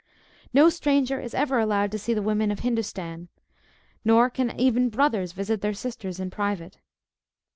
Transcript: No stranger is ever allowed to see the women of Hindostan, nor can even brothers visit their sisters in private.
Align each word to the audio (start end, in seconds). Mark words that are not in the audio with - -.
No 0.51 0.69
stranger 0.69 1.19
is 1.21 1.35
ever 1.35 1.59
allowed 1.59 1.91
to 1.91 1.99
see 1.99 2.15
the 2.15 2.23
women 2.23 2.49
of 2.49 2.61
Hindostan, 2.61 3.27
nor 4.03 4.31
can 4.31 4.49
even 4.59 4.89
brothers 4.89 5.31
visit 5.33 5.61
their 5.61 5.75
sisters 5.75 6.19
in 6.19 6.31
private. 6.31 6.79